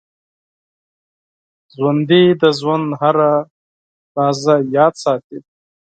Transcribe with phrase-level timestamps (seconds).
[1.75, 3.31] ژوندي د ژوند هره
[4.15, 5.37] لحظه یاد ساتي